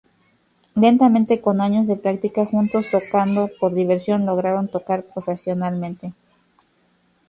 Lentamente, 0.73 1.41
con 1.41 1.61
años 1.61 1.85
de 1.85 1.95
práctica 1.95 2.47
juntos, 2.47 2.87
tocando 2.89 3.51
por 3.59 3.75
diversión, 3.75 4.25
lograron 4.25 4.67
tocar 4.67 5.03
profesionalmente. 5.03 6.15